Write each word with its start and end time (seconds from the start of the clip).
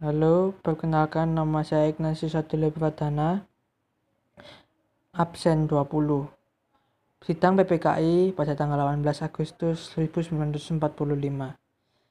Halo, 0.00 0.56
perkenalkan 0.64 1.36
nama 1.36 1.60
saya 1.60 1.92
Ignatius 1.92 2.32
Satulio 2.32 2.72
Pradana, 2.72 3.44
absen 5.12 5.68
20. 5.68 6.24
Sidang 7.20 7.60
PPKI 7.60 8.32
pada 8.32 8.56
tanggal 8.56 8.80
18 8.96 9.20
Agustus 9.20 9.92
1945. 9.92 10.80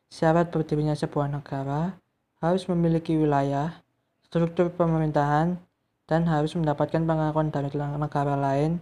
Syarat 0.06 0.54
berdirinya 0.54 0.94
sebuah 0.94 1.34
negara 1.34 1.98
harus 2.38 2.70
memiliki 2.70 3.18
wilayah, 3.18 3.82
struktur 4.22 4.70
pemerintahan, 4.70 5.58
dan 6.06 6.30
harus 6.30 6.54
mendapatkan 6.54 7.02
pengakuan 7.02 7.50
dari 7.50 7.74
negara 7.74 8.38
lain, 8.38 8.78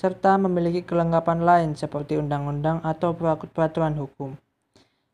serta 0.00 0.40
memiliki 0.40 0.80
kelengkapan 0.80 1.44
lain 1.44 1.70
seperti 1.76 2.16
undang-undang 2.16 2.80
atau 2.80 3.12
peraturan 3.52 4.00
hukum. 4.00 4.32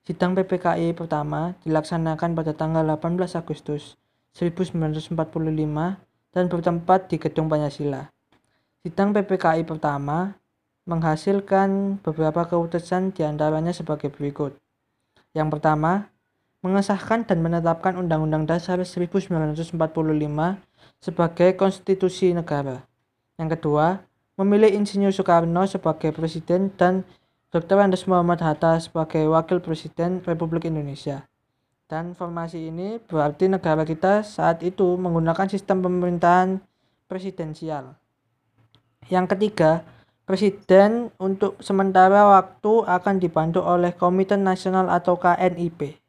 Sidang 0.02 0.34
PPKI 0.34 0.98
pertama 0.98 1.54
dilaksanakan 1.62 2.34
pada 2.34 2.50
tanggal 2.58 2.82
18 2.82 3.38
Agustus 3.38 3.94
1945 4.34 5.14
dan 6.34 6.44
bertempat 6.50 7.06
di 7.06 7.22
Gedung 7.22 7.46
Pancasila. 7.46 8.10
Sidang 8.82 9.14
PPKI 9.14 9.62
pertama 9.62 10.34
menghasilkan 10.90 12.02
beberapa 12.02 12.42
keputusan 12.42 13.14
di 13.14 13.22
antaranya 13.22 13.70
sebagai 13.70 14.10
berikut. 14.10 14.58
Yang 15.38 15.54
pertama, 15.54 16.10
mengesahkan 16.66 17.22
dan 17.22 17.38
menetapkan 17.38 17.94
Undang-Undang 17.94 18.50
Dasar 18.50 18.82
1945 18.82 19.78
sebagai 20.98 21.54
konstitusi 21.54 22.34
negara. 22.34 22.82
Yang 23.38 23.54
kedua, 23.54 24.02
memilih 24.34 24.74
Insinyur 24.74 25.14
Soekarno 25.14 25.62
sebagai 25.70 26.10
presiden 26.10 26.74
dan 26.74 27.06
Dr. 27.52 27.84
Andes 27.84 28.08
Muhammad 28.08 28.40
Hatta 28.40 28.80
sebagai 28.80 29.28
Wakil 29.28 29.60
Presiden 29.60 30.24
Republik 30.24 30.64
Indonesia. 30.64 31.28
Dan 31.84 32.16
formasi 32.16 32.72
ini 32.72 32.96
berarti 32.96 33.44
negara 33.44 33.84
kita 33.84 34.24
saat 34.24 34.64
itu 34.64 34.96
menggunakan 34.96 35.52
sistem 35.52 35.84
pemerintahan 35.84 36.64
presidensial. 37.12 37.92
Yang 39.12 39.36
ketiga, 39.36 39.84
Presiden 40.24 41.12
untuk 41.20 41.60
sementara 41.60 42.24
waktu 42.40 42.88
akan 42.88 43.20
dibantu 43.20 43.60
oleh 43.60 43.92
Komite 43.92 44.40
Nasional 44.40 44.88
atau 44.88 45.20
KNIP. 45.20 46.00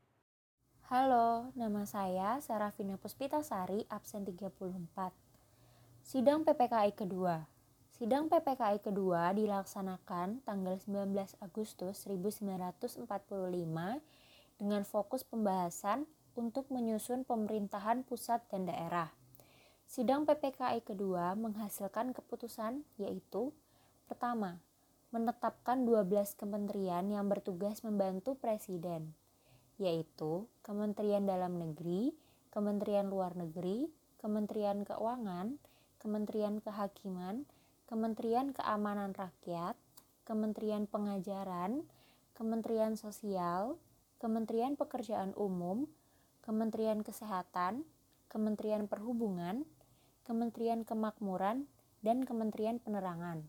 Halo, 0.88 1.52
nama 1.60 1.84
saya 1.84 2.40
Sarafina 2.40 2.96
Puspitasari, 2.96 3.84
absen 3.92 4.24
34. 4.24 5.12
Sidang 6.08 6.48
PPKI 6.48 6.96
kedua. 6.96 7.53
Sidang 8.04 8.28
PPKI 8.28 8.84
kedua 8.84 9.32
dilaksanakan 9.32 10.44
tanggal 10.44 10.76
19 10.76 11.16
Agustus 11.40 12.04
1945 12.04 13.08
dengan 14.60 14.84
fokus 14.84 15.24
pembahasan 15.24 16.04
untuk 16.36 16.68
menyusun 16.68 17.24
pemerintahan 17.24 18.04
pusat 18.04 18.44
dan 18.52 18.68
daerah. 18.68 19.08
Sidang 19.88 20.28
PPKI 20.28 20.84
kedua 20.84 21.32
menghasilkan 21.40 22.12
keputusan 22.12 22.84
yaitu 23.00 23.56
pertama, 24.12 24.60
menetapkan 25.16 25.88
12 25.88 26.36
kementerian 26.36 27.08
yang 27.08 27.32
bertugas 27.32 27.88
membantu 27.88 28.36
presiden, 28.36 29.16
yaitu 29.80 30.44
Kementerian 30.60 31.24
Dalam 31.24 31.56
Negeri, 31.56 32.12
Kementerian 32.52 33.08
Luar 33.08 33.32
Negeri, 33.40 33.88
Kementerian 34.20 34.84
Keuangan, 34.84 35.56
Kementerian 36.04 36.60
Kehakiman, 36.60 37.48
Kementerian 37.94 38.58
Keamanan 38.58 39.14
Rakyat, 39.14 39.78
Kementerian 40.26 40.90
Pengajaran, 40.90 41.86
Kementerian 42.34 42.98
Sosial, 42.98 43.78
Kementerian 44.18 44.74
Pekerjaan 44.74 45.38
Umum, 45.38 45.86
Kementerian 46.42 47.06
Kesehatan, 47.06 47.86
Kementerian 48.34 48.90
Perhubungan, 48.90 49.70
Kementerian 50.26 50.82
Kemakmuran, 50.82 51.70
dan 52.02 52.26
Kementerian 52.26 52.82
Penerangan. 52.82 53.46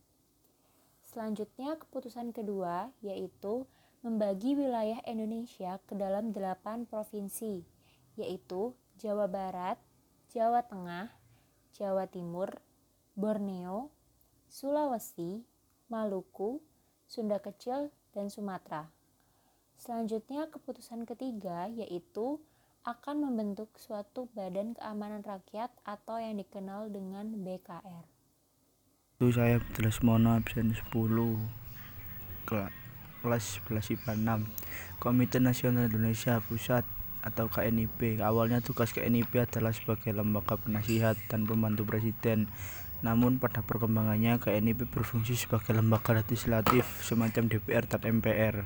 Selanjutnya, 1.08 1.80
keputusan 1.80 2.36
kedua 2.36 2.92
yaitu 3.01 3.64
membagi 4.05 4.61
wilayah 4.61 5.01
Indonesia 5.08 5.80
ke 5.89 5.97
dalam 5.97 6.36
delapan 6.36 6.85
provinsi, 6.85 7.64
yaitu 8.20 8.77
Jawa 9.01 9.24
Barat, 9.24 9.80
Jawa 10.36 10.61
Tengah, 10.68 11.08
Jawa 11.73 12.05
Timur, 12.13 12.61
Borneo, 13.17 13.93
Sulawesi, 14.55 15.42
Maluku, 15.91 16.63
Sunda 17.11 17.42
Kecil, 17.42 17.91
dan 18.15 18.31
Sumatera. 18.31 18.87
Selanjutnya, 19.75 20.47
keputusan 20.47 21.03
ketiga 21.11 21.67
yaitu 21.67 22.39
akan 22.87 23.27
membentuk 23.27 23.75
suatu 23.75 24.31
Badan 24.31 24.79
Keamanan 24.79 25.27
Rakyat 25.27 25.75
atau 25.83 26.23
yang 26.23 26.39
dikenal 26.39 26.87
dengan 26.95 27.35
BKR. 27.35 28.07
Itu 29.19 29.35
saya 29.35 29.59
Abdullah 29.59 29.98
Mono 30.07 30.39
absen 30.39 30.71
10 30.71 30.86
kelas 32.47 33.59
11 33.67 33.98
IPA 33.98 34.13
6 34.39 35.03
Komite 35.03 35.42
Nasional 35.42 35.91
Indonesia 35.91 36.39
Pusat 36.47 36.86
atau 37.27 37.51
KNIP 37.51 38.21
awalnya 38.21 38.61
tugas 38.61 38.92
KNIP 38.92 39.35
adalah 39.35 39.73
sebagai 39.73 40.13
lembaga 40.13 40.61
penasihat 40.61 41.17
dan 41.33 41.48
pembantu 41.48 41.89
presiden 41.89 42.53
namun 43.05 43.37
pada 43.37 43.61
perkembangannya 43.61 44.41
KNIP 44.41 44.89
berfungsi 44.89 45.37
sebagai 45.37 45.77
lembaga 45.77 46.17
legislatif 46.17 46.89
semacam 47.05 47.53
DPR 47.53 47.85
dan 47.85 48.01
MPR. 48.01 48.65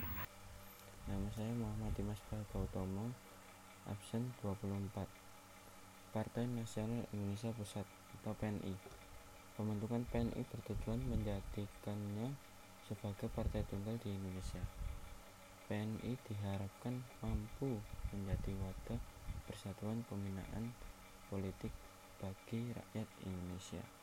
Nama 1.11 1.29
saya 1.35 1.51
Muhammad 1.59 1.91
Dimas 1.99 2.23
Gautomo, 2.31 3.11
absen 3.91 4.31
24. 4.47 5.11
Partai 6.15 6.47
Nasional 6.47 7.03
Indonesia 7.11 7.51
Pusat 7.51 7.83
atau 8.23 8.33
PNI. 8.39 8.79
Pembentukan 9.59 10.07
PNI 10.07 10.47
bertujuan 10.47 11.03
menjadikannya 11.11 12.39
sebagai 12.87 13.27
partai 13.35 13.67
tunggal 13.67 13.99
di 13.99 14.15
Indonesia. 14.15 14.63
PNI 15.67 16.15
diharapkan 16.31 17.03
mampu 17.27 17.83
menjadi 18.15 18.55
wadah 18.55 19.03
persatuan 19.51 20.07
pembinaan 20.07 20.71
politik 21.27 21.75
bagi 22.23 22.71
rakyat 22.71 23.09
Indonesia. 23.27 23.98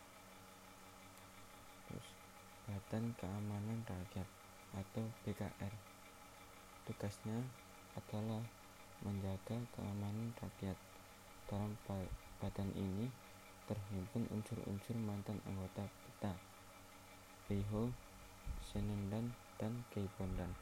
Badan 2.85 3.17
Keamanan 3.17 3.81
Rakyat 3.81 4.29
atau 4.77 5.01
BKR. 5.25 5.73
Tugasnya 6.85 7.41
adalah 7.97 8.45
menjaga 9.01 9.57
keamanan 9.73 10.29
rakyat. 10.37 10.77
Dalam 11.49 11.73
badan 12.37 12.69
ini 12.77 13.09
terhimpun 13.65 14.29
unsur-unsur 14.29 15.01
mantan 15.01 15.41
anggota 15.49 15.81
PETA, 15.81 16.37
Riho, 17.49 17.89
Senendan, 18.61 19.33
dan 19.57 19.81
Keibondan. 19.89 20.53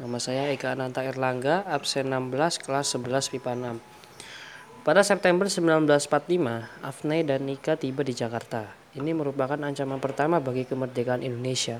Nama 0.00 0.16
saya 0.16 0.48
Eka 0.48 0.72
Ananta 0.72 1.04
Erlangga, 1.04 1.60
absen 1.68 2.08
16, 2.08 2.56
kelas 2.56 2.88
11 2.96 3.36
PIPA 3.36 3.76
6. 3.76 3.84
Pada 4.82 5.06
September 5.06 5.46
1945, 5.46 6.82
Afne 6.82 7.22
dan 7.22 7.46
Nika 7.46 7.78
tiba 7.78 8.02
di 8.02 8.18
Jakarta. 8.18 8.66
Ini 8.98 9.14
merupakan 9.14 9.54
ancaman 9.54 10.02
pertama 10.02 10.42
bagi 10.42 10.66
kemerdekaan 10.66 11.22
Indonesia. 11.22 11.78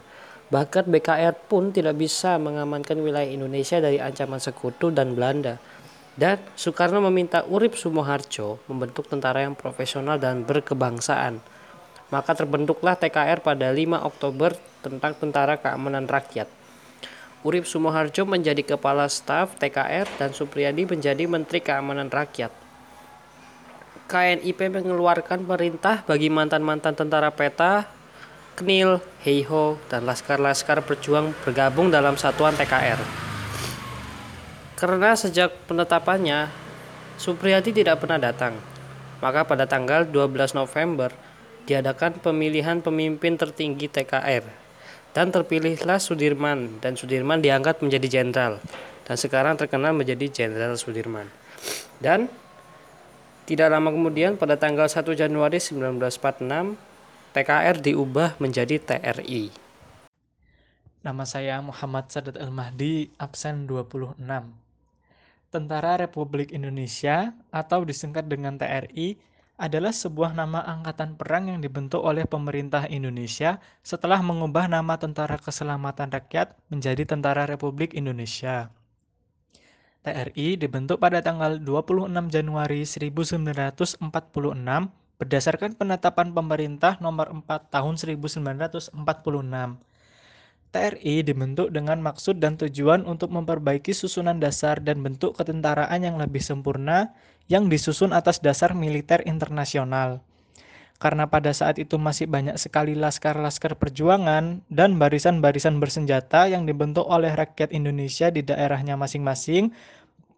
Bahkan 0.55 0.87
BKR 0.87 1.35
pun 1.51 1.75
tidak 1.75 1.99
bisa 1.99 2.39
mengamankan 2.39 2.95
wilayah 3.03 3.27
Indonesia 3.27 3.83
dari 3.83 3.99
ancaman 3.99 4.39
sekutu 4.39 4.95
dan 4.95 5.19
Belanda. 5.19 5.59
Dan 6.15 6.39
Soekarno 6.55 7.03
meminta 7.11 7.43
Urip 7.51 7.75
Sumoharjo 7.75 8.63
membentuk 8.71 9.11
tentara 9.11 9.43
yang 9.43 9.59
profesional 9.59 10.23
dan 10.23 10.47
berkebangsaan. 10.47 11.43
Maka 12.15 12.39
terbentuklah 12.39 12.95
TKR 12.95 13.43
pada 13.43 13.75
5 13.75 13.99
Oktober 13.99 14.55
tentang 14.79 15.19
Tentara 15.19 15.59
Keamanan 15.59 16.07
Rakyat. 16.07 16.47
Urip 17.43 17.67
Sumoharjo 17.67 18.23
menjadi 18.31 18.63
kepala 18.63 19.11
staf 19.11 19.59
TKR 19.59 20.07
dan 20.23 20.31
Supriyadi 20.31 20.87
menjadi 20.87 21.27
Menteri 21.27 21.59
Keamanan 21.59 22.07
Rakyat. 22.07 22.62
KNIP 24.13 24.69
mengeluarkan 24.69 25.49
perintah 25.49 26.05
bagi 26.05 26.29
mantan-mantan 26.29 26.93
tentara 26.93 27.33
peta, 27.33 27.89
Knil, 28.61 29.01
Heiho, 29.25 29.81
dan 29.89 30.05
laskar-laskar 30.05 30.85
berjuang 30.85 31.33
bergabung 31.41 31.89
dalam 31.89 32.21
satuan 32.21 32.53
TKR. 32.53 33.01
Karena 34.77 35.17
sejak 35.17 35.65
penetapannya, 35.65 36.53
Supriyadi 37.17 37.73
tidak 37.73 38.05
pernah 38.05 38.21
datang, 38.21 38.53
maka 39.25 39.49
pada 39.49 39.65
tanggal 39.65 40.05
12 40.05 40.61
November 40.61 41.09
diadakan 41.65 42.21
pemilihan 42.21 42.85
pemimpin 42.85 43.41
tertinggi 43.41 43.89
TKR 43.89 44.45
dan 45.17 45.33
terpilihlah 45.33 45.97
Sudirman 45.97 46.85
dan 46.85 47.01
Sudirman 47.01 47.41
diangkat 47.41 47.81
menjadi 47.81 48.21
jenderal 48.21 48.61
dan 49.07 49.17
sekarang 49.19 49.59
terkenal 49.59 49.93
menjadi 49.93 50.31
Jenderal 50.31 50.79
Sudirman. 50.79 51.27
Dan 51.99 52.31
tidak 53.43 53.75
lama 53.75 53.91
kemudian 53.91 54.39
pada 54.39 54.55
tanggal 54.55 54.87
1 54.87 55.03
Januari 55.19 55.59
1946 55.59 56.79
TKR 57.35 57.77
diubah 57.81 58.39
menjadi 58.39 58.79
TRI. 58.79 59.51
Nama 61.03 61.25
saya 61.27 61.59
Muhammad 61.59 62.07
Sadat 62.15 62.39
Al-Mahdi, 62.39 63.11
absen 63.19 63.67
26. 63.67 64.23
Tentara 65.51 65.99
Republik 65.99 66.55
Indonesia 66.55 67.35
atau 67.51 67.83
disingkat 67.83 68.31
dengan 68.31 68.55
TRI 68.55 69.19
adalah 69.59 69.91
sebuah 69.91 70.33
nama 70.33 70.63
angkatan 70.63 71.19
perang 71.19 71.51
yang 71.51 71.59
dibentuk 71.59 72.01
oleh 72.01 72.23
pemerintah 72.25 72.87
Indonesia 72.87 73.59
setelah 73.83 74.23
mengubah 74.23 74.71
nama 74.71 74.95
Tentara 74.97 75.37
Keselamatan 75.37 76.15
Rakyat 76.15 76.55
menjadi 76.71 77.03
Tentara 77.05 77.51
Republik 77.51 77.93
Indonesia. 77.99 78.71
TRI 80.03 80.59
dibentuk 80.59 80.99
pada 80.99 81.23
tanggal 81.23 81.63
26 81.63 82.11
Januari 82.27 82.83
1946 82.83 84.03
berdasarkan 85.23 85.79
penetapan 85.79 86.35
pemerintah 86.35 86.99
nomor 86.99 87.31
4 87.31 87.71
tahun 87.71 87.95
1946. 87.95 88.99
TRI 90.75 91.15
dibentuk 91.23 91.71
dengan 91.71 92.03
maksud 92.03 92.43
dan 92.43 92.59
tujuan 92.59 93.07
untuk 93.07 93.31
memperbaiki 93.31 93.95
susunan 93.95 94.43
dasar 94.43 94.83
dan 94.83 95.07
bentuk 95.07 95.39
ketentaraan 95.39 96.03
yang 96.03 96.19
lebih 96.19 96.43
sempurna 96.43 97.15
yang 97.47 97.71
disusun 97.71 98.11
atas 98.11 98.43
dasar 98.43 98.75
militer 98.75 99.23
internasional. 99.23 100.19
Karena 101.03 101.27
pada 101.27 101.51
saat 101.51 101.83
itu 101.83 101.99
masih 101.99 102.31
banyak 102.31 102.55
sekali 102.63 102.95
laskar-laskar 102.95 103.75
perjuangan 103.75 104.63
dan 104.71 105.03
barisan-barisan 105.03 105.83
bersenjata 105.83 106.47
yang 106.47 106.63
dibentuk 106.63 107.03
oleh 107.11 107.35
rakyat 107.35 107.75
Indonesia 107.75 108.31
di 108.31 108.47
daerahnya 108.47 108.95
masing-masing, 108.95 109.75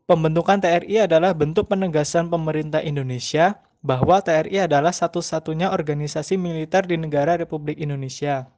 pembentukan 0.08 0.64
TRI 0.64 1.04
adalah 1.04 1.36
bentuk 1.36 1.68
penegasan 1.68 2.32
pemerintah 2.32 2.80
Indonesia 2.80 3.60
bahwa 3.84 4.24
TRI 4.24 4.64
adalah 4.64 4.96
satu-satunya 4.96 5.68
organisasi 5.68 6.40
militer 6.40 6.88
di 6.88 6.96
negara 6.96 7.36
Republik 7.36 7.76
Indonesia. 7.76 8.48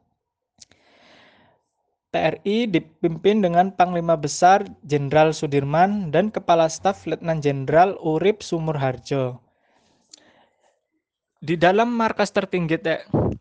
TRI 2.14 2.70
dipimpin 2.70 3.42
dengan 3.42 3.74
Panglima 3.74 4.14
Besar 4.14 4.62
Jenderal 4.86 5.34
Sudirman 5.34 6.14
dan 6.14 6.30
Kepala 6.30 6.70
Staf 6.70 7.02
Letnan 7.02 7.42
Jenderal 7.42 7.98
Urip 7.98 8.46
Sumurharjo. 8.46 9.45
Di 11.36 11.52
dalam 11.60 11.92
markas 11.92 12.32
tertinggi 12.32 12.80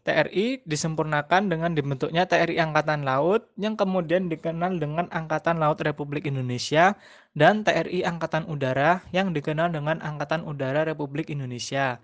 TRI 0.03 0.59
disempurnakan 0.67 1.47
dengan 1.47 1.71
dibentuknya 1.71 2.27
TRI 2.27 2.59
Angkatan 2.59 3.07
Laut 3.07 3.47
yang 3.55 3.79
kemudian 3.79 4.27
dikenal 4.27 4.83
dengan 4.83 5.07
Angkatan 5.15 5.63
Laut 5.63 5.79
Republik 5.79 6.27
Indonesia 6.27 6.99
dan 7.39 7.63
TRI 7.63 8.03
Angkatan 8.03 8.51
Udara 8.51 8.99
yang 9.15 9.31
dikenal 9.31 9.71
dengan 9.71 10.03
Angkatan 10.03 10.43
Udara 10.43 10.83
Republik 10.83 11.31
Indonesia. 11.31 12.03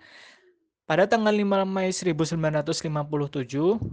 Pada 0.88 1.12
tanggal 1.12 1.36
5 1.36 1.68
Mei 1.68 1.92
1957, 1.92 2.80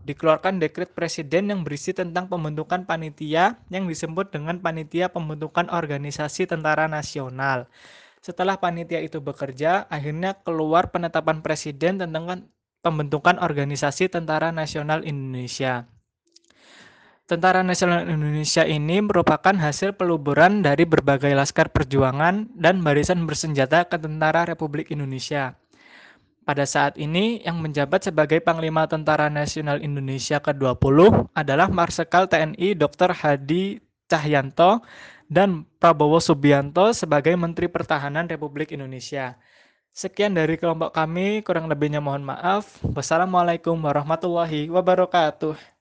dikeluarkan 0.06 0.62
dekret 0.62 0.94
presiden 0.94 1.50
yang 1.50 1.66
berisi 1.66 1.90
tentang 1.90 2.30
pembentukan 2.30 2.86
panitia 2.86 3.58
yang 3.74 3.90
disebut 3.90 4.30
dengan 4.30 4.62
Panitia 4.62 5.10
Pembentukan 5.10 5.66
Organisasi 5.66 6.46
Tentara 6.46 6.86
Nasional. 6.86 7.66
Setelah 8.28 8.60
panitia 8.60 9.00
itu 9.00 9.24
bekerja, 9.24 9.88
akhirnya 9.88 10.36
keluar 10.44 10.92
penetapan 10.92 11.40
presiden 11.40 11.96
tentang 11.96 12.44
pembentukan 12.84 13.40
Organisasi 13.40 14.12
Tentara 14.12 14.52
Nasional 14.52 15.00
Indonesia. 15.08 15.88
Tentara 17.24 17.64
Nasional 17.64 18.04
Indonesia 18.04 18.68
ini 18.68 19.00
merupakan 19.00 19.56
hasil 19.56 19.96
peluburan 19.96 20.60
dari 20.60 20.84
berbagai 20.84 21.32
laskar 21.32 21.72
perjuangan 21.72 22.52
dan 22.52 22.84
barisan 22.84 23.24
bersenjata 23.24 23.88
ke 23.88 23.96
Tentara 23.96 24.44
Republik 24.44 24.92
Indonesia. 24.92 25.56
Pada 26.44 26.68
saat 26.68 27.00
ini, 27.00 27.40
yang 27.48 27.64
menjabat 27.64 28.12
sebagai 28.12 28.44
Panglima 28.44 28.84
Tentara 28.84 29.32
Nasional 29.32 29.80
Indonesia 29.80 30.36
ke-20 30.36 31.32
adalah 31.32 31.72
Marsikal 31.72 32.28
TNI 32.28 32.76
Dr. 32.76 33.08
Hadi 33.16 33.87
Cahyanto 34.08 34.82
dan 35.28 35.68
Prabowo 35.76 36.18
Subianto 36.18 36.90
sebagai 36.96 37.36
Menteri 37.36 37.68
Pertahanan 37.68 38.26
Republik 38.26 38.72
Indonesia. 38.72 39.36
Sekian 39.92 40.32
dari 40.32 40.56
kelompok 40.56 40.96
kami, 40.96 41.44
kurang 41.44 41.68
lebihnya 41.68 42.00
mohon 42.00 42.24
maaf. 42.24 42.80
Wassalamualaikum 42.82 43.76
warahmatullahi 43.76 44.72
wabarakatuh. 44.72 45.77